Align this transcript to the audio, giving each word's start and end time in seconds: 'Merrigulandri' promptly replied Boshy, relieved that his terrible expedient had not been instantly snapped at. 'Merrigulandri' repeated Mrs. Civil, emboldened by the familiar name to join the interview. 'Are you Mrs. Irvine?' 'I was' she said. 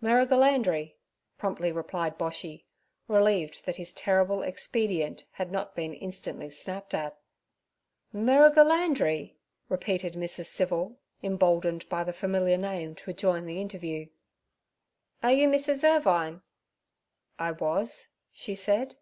'Merrigulandri' 0.00 0.94
promptly 1.38 1.72
replied 1.72 2.16
Boshy, 2.16 2.66
relieved 3.08 3.64
that 3.66 3.78
his 3.78 3.92
terrible 3.92 4.40
expedient 4.40 5.24
had 5.32 5.50
not 5.50 5.74
been 5.74 5.92
instantly 5.92 6.50
snapped 6.50 6.94
at. 6.94 7.18
'Merrigulandri' 8.14 9.34
repeated 9.68 10.14
Mrs. 10.14 10.44
Civil, 10.46 11.00
emboldened 11.20 11.88
by 11.88 12.04
the 12.04 12.12
familiar 12.12 12.56
name 12.58 12.94
to 12.94 13.12
join 13.12 13.44
the 13.44 13.60
interview. 13.60 14.06
'Are 15.20 15.32
you 15.32 15.48
Mrs. 15.48 15.82
Irvine?' 15.82 16.42
'I 17.40 17.50
was' 17.50 18.12
she 18.30 18.54
said. 18.54 18.94